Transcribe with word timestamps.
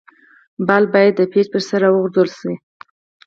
بال 0.67 0.83
باید 0.93 1.13
د 1.17 1.21
پيچ 1.31 1.47
پر 1.53 1.61
سر 1.67 1.79
راوغورځول 1.83 2.29
سي. 2.39 2.53